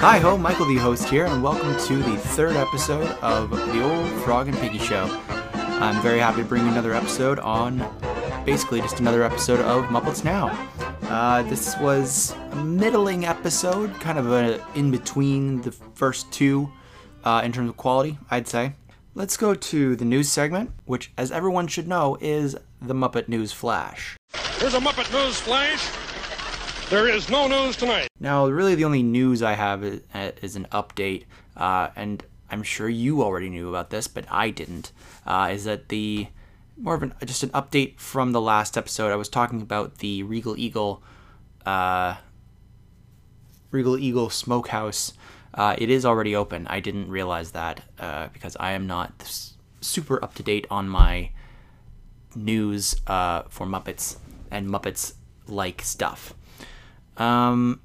[0.00, 4.08] Hi ho, Michael the host here, and welcome to the third episode of the Old
[4.22, 5.06] Frog and Piggy Show.
[5.28, 7.78] I'm very happy to bring you another episode on
[8.46, 10.50] basically just another episode of Muppets Now.
[11.02, 16.70] Uh, this was a middling episode, kind of a in between the first two
[17.24, 18.74] uh, in terms of quality, I'd say.
[19.16, 23.52] Let's go to the news segment, which, as everyone should know, is the Muppet News
[23.52, 24.16] Flash.
[24.58, 25.90] Here's a Muppet News Flash.
[26.90, 28.08] There is no news tonight.
[28.18, 30.00] Now, really, the only news I have is,
[30.40, 31.24] is an update,
[31.54, 34.92] uh, and I'm sure you already knew about this, but I didn't.
[35.26, 36.28] Uh, is that the
[36.78, 39.12] more of an just an update from the last episode?
[39.12, 41.02] I was talking about the Regal Eagle,
[41.66, 42.16] uh,
[43.70, 45.12] Regal Eagle Smokehouse.
[45.52, 46.66] Uh, it is already open.
[46.68, 49.50] I didn't realize that uh, because I am not
[49.82, 51.32] super up to date on my
[52.34, 54.16] news uh, for Muppets
[54.50, 55.12] and Muppets
[55.46, 56.32] like stuff.
[57.18, 57.80] Um,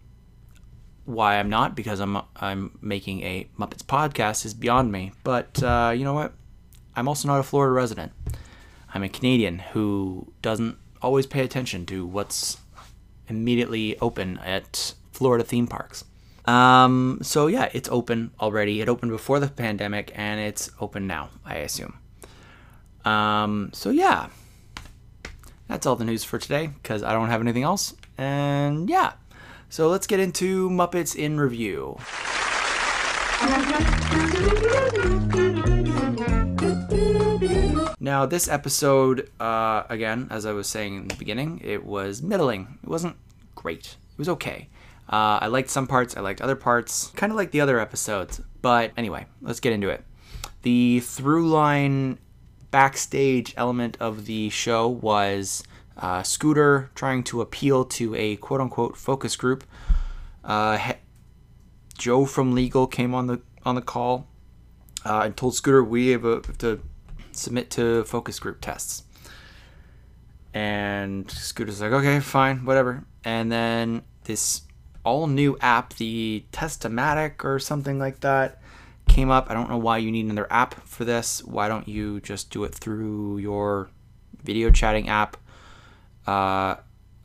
[1.06, 5.12] why I'm not because I'm I'm making a Muppets podcast is beyond me.
[5.24, 6.34] But uh, you know what?
[6.96, 8.12] I'm also not a Florida resident.
[8.94, 12.58] I'm a Canadian who doesn't always pay attention to what's
[13.28, 16.06] immediately open at Florida theme parks.
[16.46, 18.82] Um, so yeah, it's open already.
[18.82, 21.30] It opened before the pandemic, and it's open now.
[21.46, 21.98] I assume.
[23.06, 24.28] Um, so yeah,
[25.68, 27.96] that's all the news for today because I don't have anything else.
[28.18, 29.14] And yeah,
[29.74, 31.98] so let's get into Muppets in review.
[38.00, 42.78] Now, this episode, uh, again, as I was saying in the beginning, it was middling.
[42.84, 43.16] It wasn't
[43.56, 43.96] great.
[44.12, 44.70] It was okay.
[45.12, 48.42] Uh, I liked some parts, I liked other parts, kind of like the other episodes.
[48.62, 50.06] But anyway, let's get into it.
[50.62, 52.20] The through line
[52.70, 55.64] backstage element of the show was
[55.98, 59.64] uh, Scooter trying to appeal to a quote unquote focus group.
[60.44, 60.94] Uh, he-
[61.98, 64.28] Joe from Legal came on the on the call
[65.06, 66.82] uh, and told Scooter we have, a, have to
[67.32, 69.04] submit to focus group tests.
[70.54, 73.06] And Scooter's like, okay, fine, whatever.
[73.24, 74.62] And then this
[75.04, 78.62] all new app, the Testomatic or something like that,
[79.08, 79.50] came up.
[79.50, 81.44] I don't know why you need another app for this.
[81.44, 83.90] Why don't you just do it through your
[84.44, 85.38] video chatting app?
[86.26, 86.76] Uh,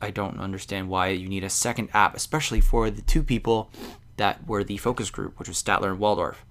[0.01, 3.71] I don't understand why you need a second app, especially for the two people
[4.17, 6.45] that were the focus group, which was Statler and Waldorf.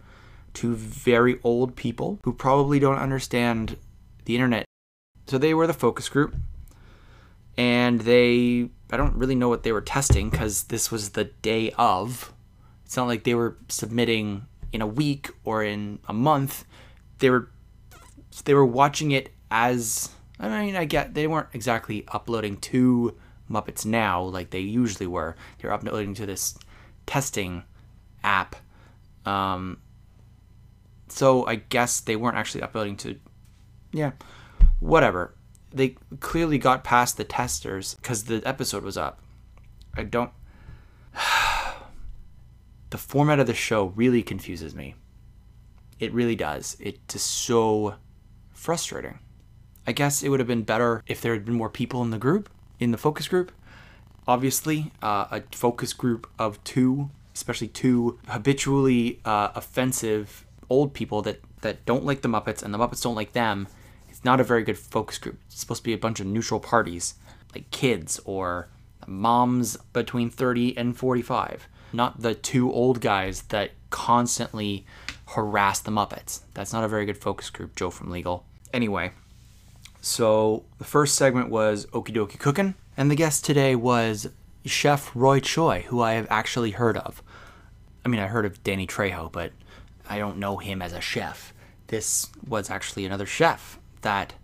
[0.55, 3.77] Two very old people who probably don't understand
[4.25, 4.65] the internet.
[5.27, 6.35] So they were the focus group,
[7.57, 11.73] and they, I don't really know what they were testing because this was the day
[11.73, 12.33] of.
[12.85, 16.65] It's not like they were submitting in a week or in a month.
[17.19, 17.51] They were,
[18.45, 20.11] they were watching it as
[20.41, 23.17] I mean, I get they weren't exactly uploading to
[23.51, 25.37] Muppets Now like they usually were.
[25.59, 26.57] They were uploading to this
[27.07, 27.65] testing
[28.23, 28.57] app.
[29.27, 29.79] Um,
[31.09, 33.19] so I guess they weren't actually uploading to,
[33.93, 34.13] yeah,
[34.81, 35.35] whatever.
[35.73, 39.21] They clearly got past the testers because the episode was up.
[39.95, 40.31] I don't.
[42.91, 44.95] the format of the show really confuses me.
[45.99, 46.77] It really does.
[46.79, 47.97] It's just so
[48.53, 49.19] frustrating.
[49.89, 52.19] I guess it would have been better if there had been more people in the
[52.19, 53.51] group, in the focus group.
[54.27, 61.41] Obviously, uh, a focus group of two, especially two habitually uh, offensive old people that,
[61.63, 63.67] that don't like the Muppets and the Muppets don't like them,
[64.11, 65.39] it's not a very good focus group.
[65.47, 67.15] It's supposed to be a bunch of neutral parties,
[67.55, 68.69] like kids or
[69.07, 74.85] moms between 30 and 45, not the two old guys that constantly
[75.29, 76.41] harass the Muppets.
[76.53, 78.45] That's not a very good focus group, Joe from Legal.
[78.75, 79.13] Anyway,
[80.01, 84.29] so the first segment was Okie Dokie Cookin', and the guest today was
[84.65, 87.23] Chef Roy Choi, who I have actually heard of.
[88.05, 89.53] I mean, I heard of Danny Trejo, but
[90.09, 91.53] I don't know him as a chef.
[91.89, 94.35] This was actually another chef that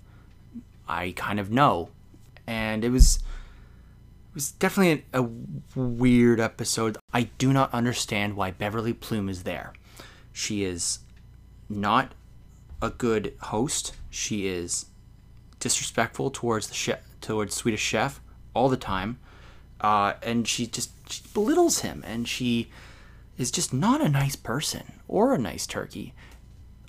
[0.88, 1.90] I kind of know,
[2.46, 5.28] and it was it was definitely a, a
[5.74, 6.98] weird episode.
[7.12, 9.72] I do not understand why Beverly Plume is there.
[10.32, 11.00] She is
[11.68, 12.12] not
[12.82, 13.94] a good host.
[14.10, 14.86] She is
[15.64, 18.20] disrespectful towards the chef, towards Swedish Chef
[18.52, 19.18] all the time,
[19.80, 22.70] uh, and she just she belittles him, and she
[23.38, 26.12] is just not a nice person or a nice turkey.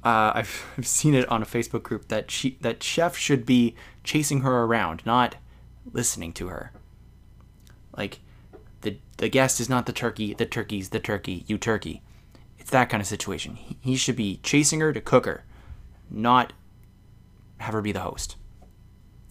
[0.04, 3.76] Uh, I've, I've seen it on a Facebook group that she that Chef should be
[4.04, 5.38] chasing her around, not
[5.92, 6.74] listening to her.
[7.98, 8.20] Like
[8.82, 12.02] the the guest is not the turkey, the turkey's the turkey, you turkey.
[12.60, 13.56] It's that kind of situation.
[13.56, 15.46] He, he should be chasing her to cook her,
[16.10, 16.52] not
[17.60, 18.36] have her be the host.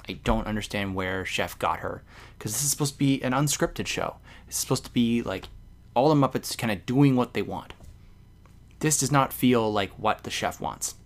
[0.09, 2.03] I don't understand where Chef got her
[2.39, 4.17] because this is supposed to be an unscripted show.
[4.47, 5.49] It's supposed to be like
[5.95, 7.73] all the Muppets kind of doing what they want.
[8.81, 10.97] This does not feel like what the chef wants.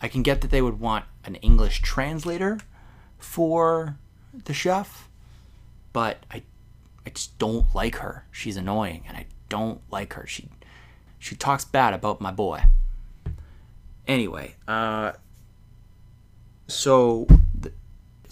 [0.00, 2.58] I can get that they would want an English translator
[3.18, 3.96] for
[4.32, 5.08] the chef,
[5.92, 6.42] but I
[7.04, 8.24] I just don't like her.
[8.30, 10.26] She's annoying and I don't like her.
[10.26, 10.48] She
[11.18, 12.64] she talks bad about my boy.
[14.06, 15.12] Anyway, uh
[16.66, 17.26] so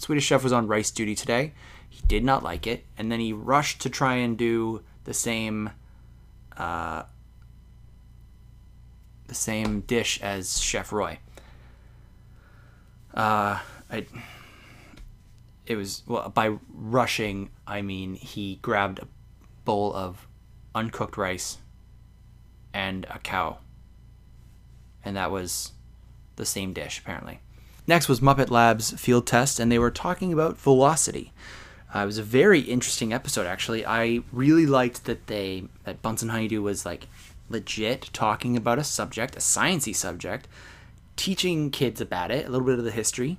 [0.01, 1.53] Swedish chef was on rice duty today.
[1.87, 5.69] He did not like it and then he rushed to try and do the same
[6.57, 7.03] uh
[9.27, 11.19] the same dish as Chef Roy.
[13.13, 13.59] Uh
[13.91, 14.05] I
[15.65, 19.07] it was well by rushing i mean he grabbed a
[19.63, 20.27] bowl of
[20.73, 21.59] uncooked rice
[22.73, 23.57] and a cow
[25.05, 25.73] and that was
[26.35, 27.39] the same dish apparently
[27.91, 31.31] next was muppet labs field test and they were talking about velocity
[31.93, 36.29] uh, it was a very interesting episode actually i really liked that they that bunsen
[36.29, 37.07] honeydew was like
[37.49, 40.47] legit talking about a subject a sciencey subject
[41.15, 43.37] teaching kids about it a little bit of the history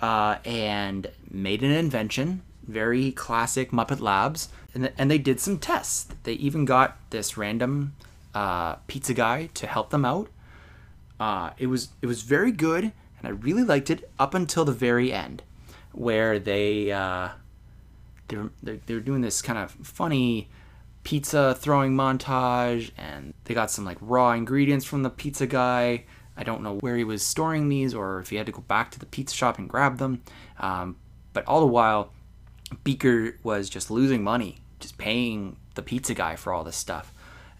[0.00, 5.58] uh, and made an invention, very classic Muppet Labs, and, th- and they did some
[5.58, 6.08] tests.
[6.22, 7.94] They even got this random
[8.34, 10.28] uh, pizza guy to help them out.
[11.18, 14.72] Uh, it was it was very good, and I really liked it up until the
[14.72, 15.42] very end,
[15.92, 17.28] where they uh,
[18.28, 20.48] they're, they're they're doing this kind of funny
[21.04, 26.04] pizza throwing montage, and they got some like raw ingredients from the pizza guy
[26.40, 28.90] I don't know where he was storing these or if he had to go back
[28.92, 30.22] to the pizza shop and grab them.
[30.58, 30.96] Um,
[31.34, 32.12] but all the while,
[32.82, 37.12] Beaker was just losing money, just paying the pizza guy for all this stuff.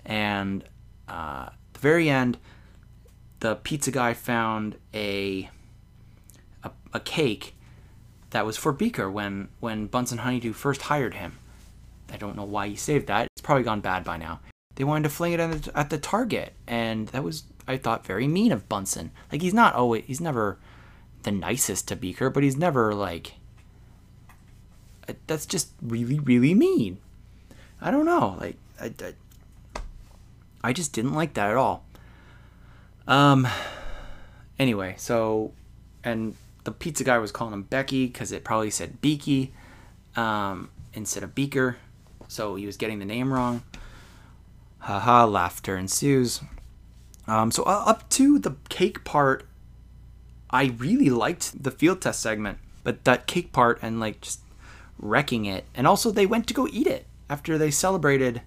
[0.06, 0.64] And
[1.08, 2.38] uh, the very end,
[3.40, 5.50] the pizza guy found a,
[6.62, 7.54] a, a cake
[8.31, 11.38] that was for Beaker when when Bunsen Honeydew first hired him.
[12.12, 13.28] I don't know why he saved that.
[13.34, 14.40] It's probably gone bad by now.
[14.75, 18.06] They wanted to fling it at the, at the Target, and that was I thought
[18.06, 19.10] very mean of Bunsen.
[19.32, 20.58] Like he's not always he's never
[21.22, 23.34] the nicest to Beaker, but he's never like
[25.08, 26.98] uh, that's just really really mean.
[27.81, 28.36] I don't know.
[28.38, 29.81] Like I, I,
[30.62, 31.84] I just didn't like that at all.
[33.10, 33.46] Um
[34.58, 35.52] anyway, so
[36.02, 39.52] and the pizza guy was calling him Becky cuz it probably said Beaky
[40.16, 41.76] um instead of Beaker.
[42.28, 43.62] So he was getting the name wrong.
[44.78, 46.40] Haha, laughter ensues.
[47.26, 49.46] Um, so uh, up to the cake part,
[50.50, 54.40] I really liked the field test segment, but that cake part and like just
[54.98, 58.42] wrecking it, and also they went to go eat it after they celebrated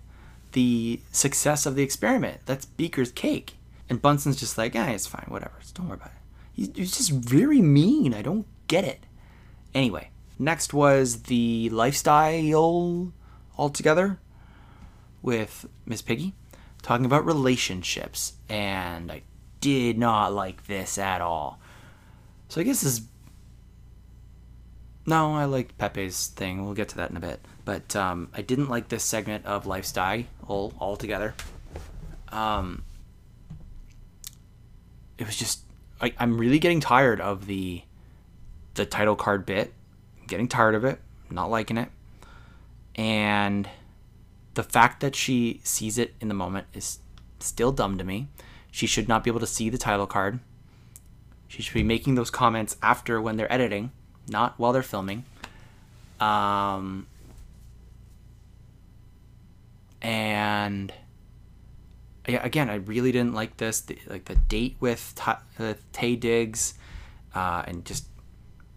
[0.54, 2.42] the success of the experiment.
[2.46, 3.56] That's Beaker's cake,
[3.90, 6.76] and Bunsen's just like, eh, it's fine, whatever, don't worry about it.
[6.76, 8.14] He's just very mean.
[8.14, 9.06] I don't get it.
[9.74, 13.12] Anyway, next was the lifestyle
[13.58, 14.20] altogether
[15.24, 16.34] with Miss Piggy
[16.84, 19.24] talking about relationships, and I
[19.62, 21.60] did not like this at all.
[22.50, 23.02] So I guess this.
[25.06, 26.64] No, I liked Pepe's thing.
[26.64, 27.44] We'll get to that in a bit.
[27.66, 31.34] But um, I didn't like this segment of lifestyle altogether.
[32.30, 32.84] Um,
[35.18, 35.62] it was just
[36.02, 37.84] I, I'm really getting tired of the
[38.76, 39.74] the title card bit.
[40.20, 41.00] I'm getting tired of it.
[41.30, 41.90] not liking it.
[42.96, 43.70] And
[44.54, 47.00] the fact that she sees it in the moment is
[47.40, 48.28] still dumb to me.
[48.72, 50.40] She should not be able to see the title card.
[51.48, 53.92] She should be making those comments after when they're editing,
[54.28, 55.26] not while they're filming.
[56.20, 57.08] Um,
[60.02, 60.92] and
[62.28, 63.82] yeah, again, I really didn't like this.
[63.82, 65.36] The, like the date with uh,
[65.92, 66.76] Taye Diggs,
[67.36, 68.08] uh, and just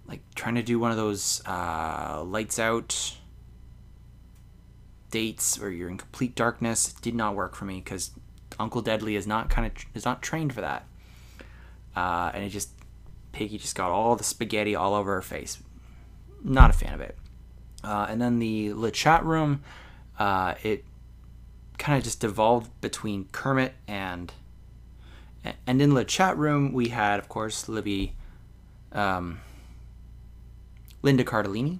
[0.09, 3.17] like trying to do one of those uh, lights out
[5.11, 8.11] dates where you're in complete darkness did not work for me because
[8.59, 10.87] Uncle Deadly is not kind of is not trained for that.
[11.95, 12.71] Uh, and it just
[13.33, 15.63] Piggy just got all the spaghetti all over her face.
[16.43, 17.17] Not a fan of it.
[17.85, 19.63] Uh, and then the the chat room,
[20.19, 20.85] uh, it
[21.79, 24.33] kind of just devolved between Kermit and
[25.67, 28.15] and in the chat room we had of course Libby,
[28.93, 29.41] um,
[31.03, 31.79] Linda Cardellini,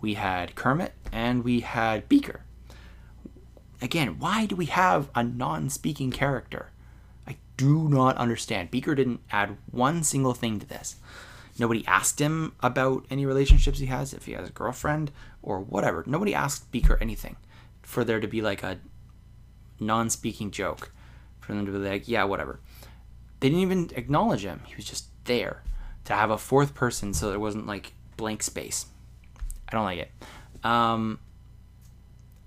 [0.00, 2.42] we had Kermit, and we had Beaker
[3.80, 6.70] again, why do we have a non speaking character?
[7.26, 8.70] I do not understand.
[8.70, 10.96] Beaker didn't add one single thing to this.
[11.58, 15.10] Nobody asked him about any relationships he has, if he has a girlfriend
[15.42, 16.04] or whatever.
[16.06, 17.36] Nobody asked Beaker anything
[17.82, 18.78] for there to be like a
[19.80, 20.92] non speaking joke.
[21.40, 22.60] For them to be like, yeah, whatever.
[23.40, 24.60] They didn't even acknowledge him.
[24.66, 25.62] He was just there
[26.04, 28.86] to have a fourth person so there wasn't like blank space.
[29.68, 30.10] I don't like it.
[30.64, 31.20] Um,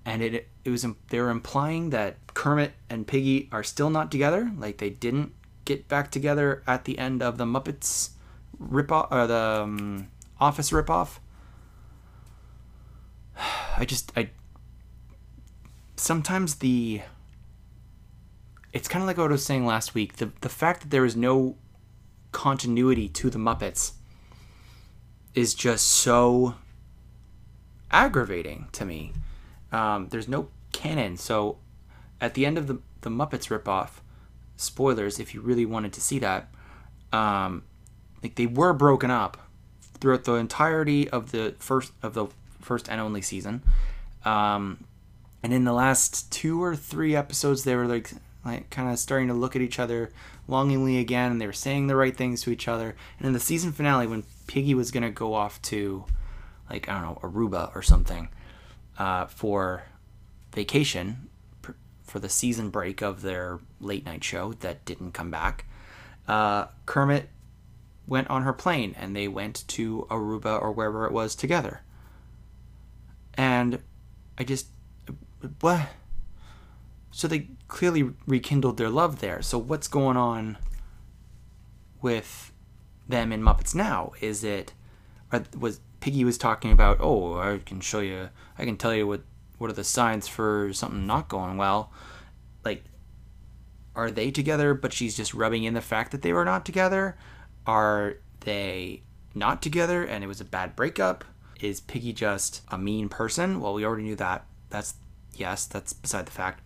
[0.04, 4.50] and it it was they were implying that Kermit and Piggy are still not together,
[4.56, 5.32] like they didn't
[5.64, 8.10] get back together at the end of the Muppets
[8.58, 10.08] rip off or the um,
[10.40, 11.20] Office rip off.
[13.76, 14.30] I just I
[15.96, 17.02] sometimes the
[18.72, 20.16] it's kind of like what I was saying last week.
[20.16, 21.56] The the fact that there is no
[22.32, 23.92] continuity to the Muppets
[25.34, 26.54] is just so
[27.90, 29.12] aggravating to me.
[29.70, 31.58] Um, there's no canon, so
[32.20, 34.00] at the end of the the Muppets ripoff,
[34.56, 36.48] spoilers if you really wanted to see that,
[37.12, 37.64] um,
[38.22, 39.36] like they were broken up
[40.00, 42.26] throughout the entirety of the first of the
[42.60, 43.62] first and only season.
[44.24, 44.84] Um,
[45.42, 48.12] and in the last two or three episodes, they were like
[48.44, 50.10] like kind of starting to look at each other
[50.48, 52.96] longingly again, and they were saying the right things to each other.
[53.18, 56.04] And in the season finale, when Piggy was gonna go off to
[56.68, 58.28] like I don't know Aruba or something
[58.98, 59.84] uh, for
[60.54, 61.28] vacation
[62.02, 65.64] for the season break of their late night show that didn't come back,
[66.28, 67.28] uh, Kermit
[68.06, 71.80] went on her plane and they went to Aruba or wherever it was together.
[73.34, 73.78] And
[74.36, 74.66] I just
[75.60, 75.88] what?
[77.10, 79.40] So they clearly rekindled their love there.
[79.40, 80.58] So what's going on
[82.02, 82.52] with
[83.08, 84.12] them in Muppets now?
[84.20, 84.74] Is it
[85.58, 86.98] was Piggy was talking about?
[87.00, 88.28] Oh, I can show you.
[88.58, 89.22] I can tell you what
[89.56, 91.90] what are the signs for something not going well.
[92.62, 92.84] Like,
[93.96, 94.74] are they together?
[94.74, 97.16] But she's just rubbing in the fact that they were not together.
[97.66, 99.02] Are they
[99.34, 101.24] not together and it was a bad breakup?
[101.60, 103.62] Is Piggy just a mean person?
[103.62, 104.44] Well, we already knew that.
[104.68, 104.94] That's
[105.34, 106.60] yes, that's beside the fact.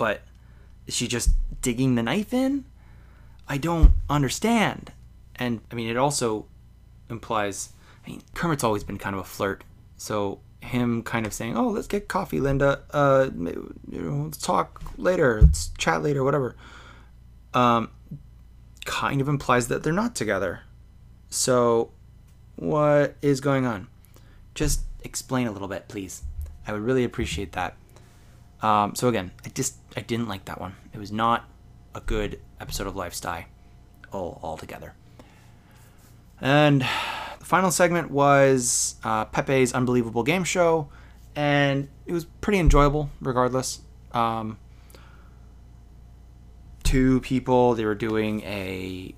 [0.00, 0.22] But
[0.86, 1.28] is she just
[1.60, 2.64] digging the knife in?
[3.46, 4.92] I don't understand.
[5.36, 6.46] And I mean, it also
[7.10, 7.74] implies.
[8.06, 9.62] I mean, Kermit's always been kind of a flirt,
[9.98, 12.80] so him kind of saying, "Oh, let's get coffee, Linda.
[12.92, 15.42] Uh, you know, let's talk later.
[15.42, 16.56] Let's chat later, whatever."
[17.52, 17.90] Um,
[18.86, 20.60] kind of implies that they're not together.
[21.28, 21.90] So,
[22.56, 23.88] what is going on?
[24.54, 26.22] Just explain a little bit, please.
[26.66, 27.76] I would really appreciate that.
[28.62, 30.74] Um, so again, I just I didn't like that one.
[30.92, 31.48] It was not
[31.94, 33.44] a good episode of Lifestyle
[34.12, 34.94] all altogether.
[36.40, 36.82] And
[37.38, 40.88] the final segment was uh, Pepe's Unbelievable Game Show,
[41.36, 43.80] and it was pretty enjoyable regardless.
[44.12, 44.58] Um,
[46.82, 49.14] two people, they were doing a.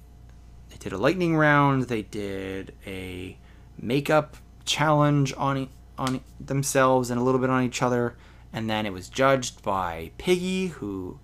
[0.70, 3.36] They did a lightning round, they did a
[3.78, 5.68] makeup challenge on,
[5.98, 8.16] on themselves and a little bit on each other,
[8.52, 11.18] and then it was judged by Piggy, who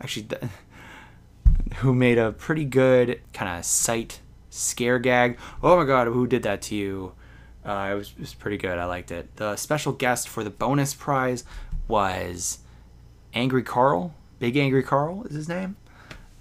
[0.00, 0.28] actually.
[1.76, 5.38] who made a pretty good kind of sight scare gag.
[5.62, 7.12] Oh my god, who did that to you?
[7.64, 8.78] Uh, it, was, it was pretty good.
[8.78, 9.36] I liked it.
[9.36, 11.44] The special guest for the bonus prize
[11.88, 12.58] was
[13.32, 14.14] Angry Carl.
[14.38, 15.76] Big Angry Carl is his name.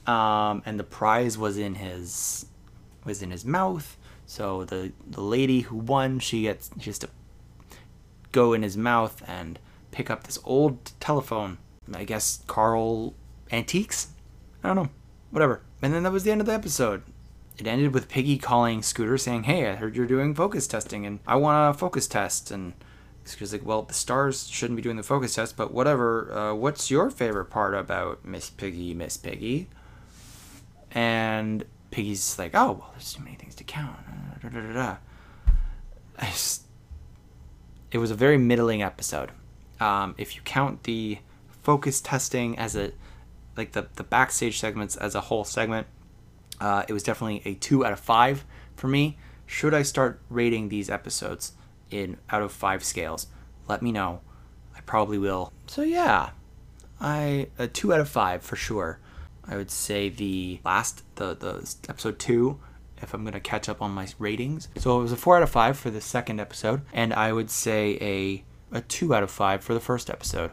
[0.06, 2.46] Um, and the prize was in his
[3.06, 3.98] was in his mouth.
[4.26, 7.10] So the the lady who won, she gets she has to
[8.34, 9.60] go in his mouth and
[9.94, 11.58] pick up this old telephone.
[11.94, 13.14] I guess Carl
[13.52, 14.08] Antiques.
[14.64, 14.90] I don't know.
[15.32, 15.62] Whatever.
[15.82, 17.04] And then that was the end of the episode
[17.58, 21.20] it ended with Piggy calling Scooter saying, "Hey, I heard you're doing focus testing, and
[21.28, 22.74] I want a focus test." And
[23.26, 26.34] Scooter's like, "Well, the stars shouldn't be doing the focus test, but whatever.
[26.34, 29.70] Uh, what's your favorite part about Miss Piggy, Miss Piggy?"
[30.92, 33.98] And Piggy's like, "Oh, well, there's too many things to count."
[34.42, 34.98] Da, da, da,
[36.22, 36.64] just,
[37.92, 39.32] it was a very middling episode.
[39.80, 41.20] Um, if you count the
[41.62, 42.92] focus testing as a
[43.56, 45.88] like the the backstage segments as a whole segment,
[46.60, 49.18] uh, it was definitely a two out of five for me.
[49.46, 51.54] Should I start rating these episodes
[51.92, 53.28] in out of five scales?
[53.68, 54.22] Let me know.
[54.76, 55.52] I probably will.
[55.68, 56.32] So yeah,
[57.00, 59.00] I a two out of five for sure.
[59.46, 62.60] I would say the last the the episode two
[63.02, 64.70] if I'm gonna catch up on my ratings.
[64.78, 67.52] So it was a four out of five for the second episode, and I would
[67.52, 70.52] say a a two out of five for the first episode.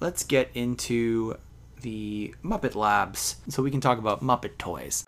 [0.00, 1.36] Let's get into
[1.82, 5.04] the Muppet Labs so we can talk about Muppet toys.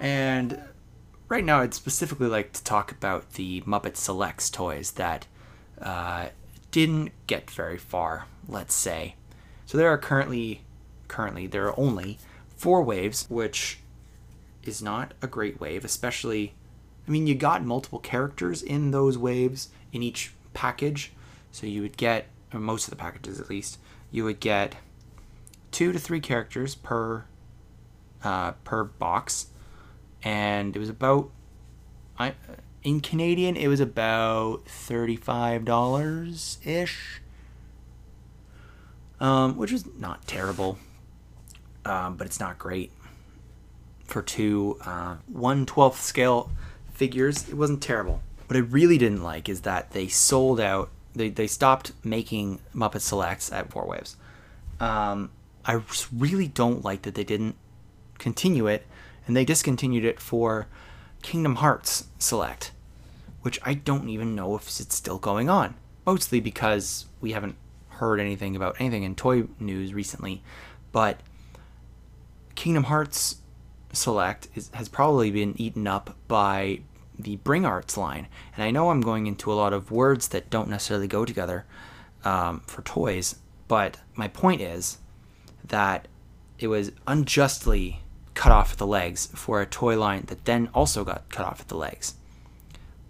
[0.00, 0.62] And
[1.28, 5.26] right now, I'd specifically like to talk about the Muppet Selects toys that
[5.80, 6.28] uh,
[6.70, 9.14] didn't get very far, let's say.
[9.66, 10.62] So there are currently,
[11.06, 12.18] currently, there are only
[12.56, 13.78] four waves, which
[14.64, 16.54] is not a great wave, especially.
[17.06, 21.12] I mean, you got multiple characters in those waves in each package,
[21.50, 23.78] so you would get, or most of the packages at least,
[24.10, 24.76] you would get
[25.70, 27.24] two to three characters per
[28.22, 29.46] uh, per box,
[30.22, 31.30] and it was about
[32.18, 32.34] I
[32.82, 37.20] in Canadian, it was about $35 ish,
[39.20, 40.78] um, which is not terrible,
[41.84, 42.90] um, but it's not great.
[44.04, 46.50] For two uh, 1 12th scale
[47.00, 48.20] figures, it wasn't terrible.
[48.46, 53.00] What I really didn't like is that they sold out, they, they stopped making Muppet
[53.00, 54.18] Selects at Four Waves.
[54.80, 55.30] Um,
[55.64, 55.80] I
[56.14, 57.56] really don't like that they didn't
[58.18, 58.86] continue it
[59.26, 60.66] and they discontinued it for
[61.22, 62.70] Kingdom Hearts Select,
[63.40, 65.76] which I don't even know if it's still going on.
[66.04, 67.56] Mostly because we haven't
[67.88, 70.42] heard anything about anything in toy news recently,
[70.92, 71.20] but
[72.56, 73.36] Kingdom Hearts
[73.94, 76.80] Select is, has probably been eaten up by
[77.22, 78.28] the Bring Arts line.
[78.54, 81.64] And I know I'm going into a lot of words that don't necessarily go together
[82.24, 83.36] um, for toys,
[83.68, 84.98] but my point is
[85.64, 86.08] that
[86.58, 88.02] it was unjustly
[88.34, 91.60] cut off at the legs for a toy line that then also got cut off
[91.60, 92.14] at the legs,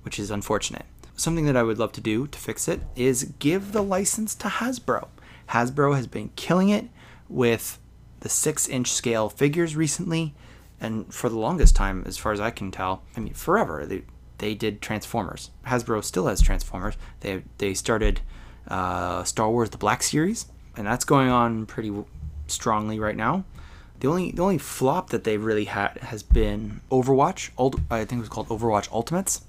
[0.03, 0.87] which is unfortunate.
[1.17, 4.49] Something that I would love to do to fix it is give the license to
[4.49, 5.09] Hasbro.
[5.51, 6.89] Hasbro has been killing it
[7.29, 7.79] with
[8.21, 10.35] the six inch scale figures recently,
[10.81, 14.03] and for the longest time, as far as I can tell, I mean, forever, they,
[14.39, 15.51] they did Transformers.
[15.67, 16.97] Hasbro still has Transformers.
[17.21, 18.21] They, they started
[18.69, 20.47] uh, Star Wars The Black Series,
[20.77, 21.93] and that's going on pretty
[22.47, 23.45] strongly right now.
[24.01, 27.51] The only the only flop that they've really had has been Overwatch.
[27.91, 29.43] I think it was called Overwatch Ultimates,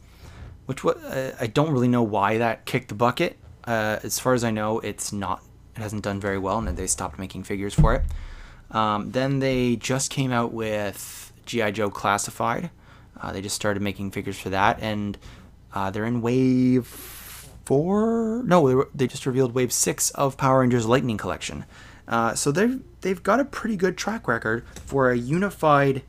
[0.65, 3.37] which uh, I don't really know why that kicked the bucket.
[3.63, 5.41] Uh, as far as I know, it's not.
[5.77, 8.03] It hasn't done very well, and they stopped making figures for it.
[8.71, 12.69] Um, then they just came out with GI Joe Classified.
[13.19, 15.17] Uh, they just started making figures for that, and
[15.73, 16.87] uh, they're in wave
[17.65, 18.43] four.
[18.45, 21.65] No, they, were, they just revealed wave six of Power Rangers Lightning Collection.
[22.07, 26.03] Uh, so they've they've got a pretty good track record for a unified.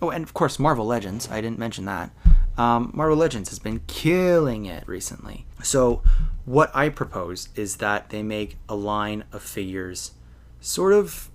[0.00, 1.28] Oh, and of course Marvel Legends.
[1.30, 2.10] I didn't mention that.
[2.58, 5.46] Um, Marvel Legends has been killing it recently.
[5.62, 6.02] So
[6.44, 10.12] what I propose is that they make a line of figures,
[10.60, 11.28] sort of.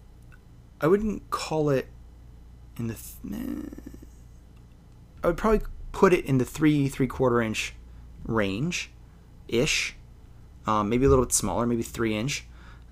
[0.80, 1.88] I wouldn't call it
[2.78, 2.96] in the.
[2.96, 3.70] Th-
[5.24, 5.62] I would probably
[5.92, 7.74] put it in the three three quarter inch
[8.26, 8.92] range,
[9.48, 9.96] ish.
[10.66, 12.46] Um, maybe a little bit smaller, maybe three inch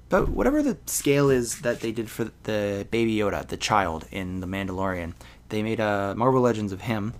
[0.09, 4.39] but whatever the scale is that they did for the Baby Yoda, the child in
[4.39, 5.13] The Mandalorian,
[5.49, 7.13] they made a Marvel Legends of him,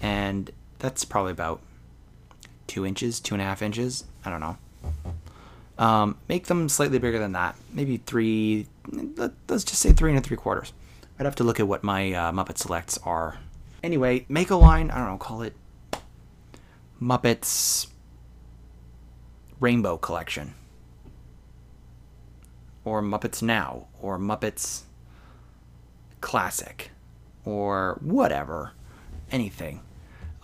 [0.00, 1.60] and that's probably about
[2.66, 4.04] two inches, two and a half inches.
[4.24, 4.58] I don't know.
[5.78, 8.66] Um, make them slightly bigger than that, maybe three.
[8.92, 10.72] Let's just say three and three quarters.
[11.18, 13.38] I'd have to look at what my uh, Muppet selects are.
[13.82, 14.90] Anyway, make a line.
[14.90, 15.18] I don't know.
[15.18, 15.54] Call it
[17.00, 17.86] Muppets
[19.60, 20.54] Rainbow Collection
[22.84, 24.82] or Muppets Now, or Muppets
[26.20, 26.90] Classic,
[27.44, 28.72] or whatever,
[29.30, 29.82] anything.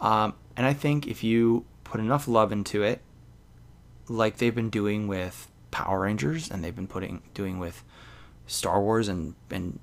[0.00, 3.00] Um, and I think if you put enough love into it,
[4.08, 7.82] like they've been doing with Power Rangers, and they've been putting doing with
[8.46, 9.78] Star Wars, and and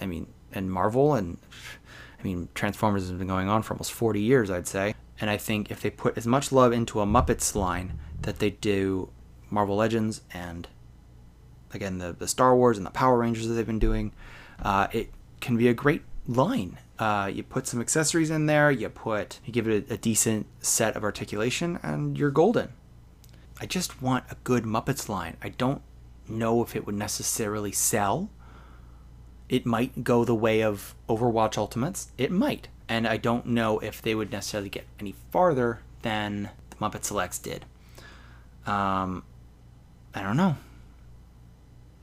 [0.00, 1.38] I mean, and Marvel, and
[2.18, 4.94] I mean, Transformers has been going on for almost 40 years, I'd say.
[5.20, 8.50] And I think if they put as much love into a Muppets line that they
[8.50, 9.10] do
[9.50, 10.68] Marvel Legends and
[11.72, 14.12] again the, the Star Wars and the Power Rangers that they've been doing,
[14.62, 16.78] uh, it can be a great line.
[16.98, 20.46] Uh, you put some accessories in there, you put you give it a, a decent
[20.60, 22.72] set of articulation, and you're golden.
[23.60, 25.36] I just want a good Muppets line.
[25.42, 25.82] I don't
[26.30, 28.30] know if it would necessarily sell.
[29.48, 32.10] It might go the way of Overwatch Ultimates.
[32.18, 32.68] It might.
[32.88, 37.38] And I don't know if they would necessarily get any farther than the Muppet Selects
[37.38, 37.64] did.
[38.66, 39.24] Um,
[40.14, 40.56] I don't know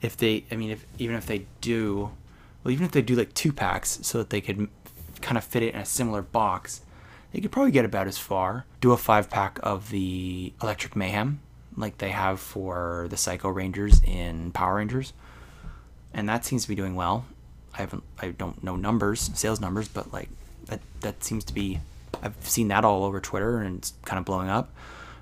[0.02, 2.12] if they, I mean, if even if they do,
[2.64, 4.68] well, even if they do like two packs so that they could
[5.22, 6.82] kind of fit it in a similar box,
[7.32, 8.66] they could probably get about as far.
[8.82, 11.42] Do a five pack of the Electric Mayhem,
[11.78, 15.14] like they have for the Psycho Rangers in Power Rangers,
[16.14, 17.26] and that seems to be doing well.
[17.74, 20.30] I haven't, I don't know numbers, sales numbers, but like
[20.66, 21.80] that that seems to be.
[22.22, 24.74] I've seen that all over Twitter and it's kind of blowing up.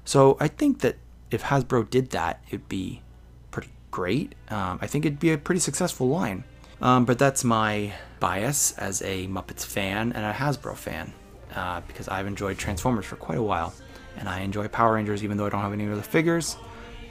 [0.05, 0.97] So I think that
[1.31, 3.01] if Hasbro did that, it'd be
[3.49, 4.35] pretty great.
[4.49, 6.43] Um, I think it'd be a pretty successful line.
[6.81, 11.13] Um, but that's my bias as a Muppets fan and a Hasbro fan,
[11.55, 13.73] uh, because I've enjoyed Transformers for quite a while,
[14.17, 16.57] and I enjoy Power Rangers even though I don't have any of the figures,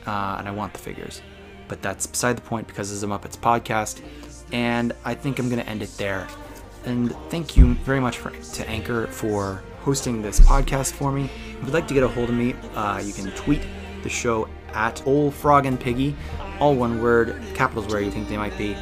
[0.07, 1.23] uh, and I want the figures.
[1.69, 4.03] But that's beside the point because it's a Muppets podcast,
[4.53, 6.27] and I think I'm going to end it there.
[6.85, 11.31] And thank you very much for, to Anchor for hosting this podcast for me.
[11.61, 13.63] If you'd like to get a hold of me, uh, you can tweet
[14.03, 16.17] the show at Old Frog and Piggy
[16.63, 18.75] all one word, capitals where you think they might be.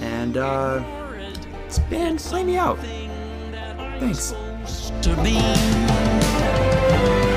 [0.00, 0.78] And, uh,
[1.90, 2.78] band, play me out.
[3.98, 4.32] Thanks.
[5.02, 7.31] To be.